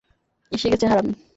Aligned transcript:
এসে 0.51 0.67
গেছে 0.71 0.85
হারামী। 0.87 1.13